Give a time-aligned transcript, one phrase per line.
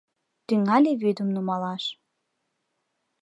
[0.47, 1.83] Тӱҥале вӱдым нумалаш.